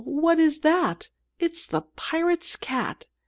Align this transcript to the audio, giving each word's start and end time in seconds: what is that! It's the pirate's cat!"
what 0.03 0.39
is 0.39 0.61
that! 0.61 1.09
It's 1.37 1.67
the 1.67 1.81
pirate's 1.95 2.55
cat!" 2.55 3.05